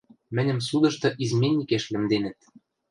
Мӹньӹм 0.35 0.59
судышты 0.67 1.09
изменникеш 1.23 1.83
лӹмденӹт... 1.93 2.39